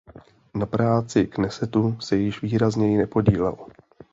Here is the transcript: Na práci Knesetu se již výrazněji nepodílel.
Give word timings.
Na 0.55 0.65
práci 0.65 1.27
Knesetu 1.27 1.99
se 2.01 2.15
již 2.17 2.41
výrazněji 2.41 2.97
nepodílel. 2.97 3.55